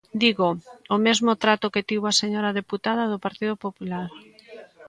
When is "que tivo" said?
1.73-2.05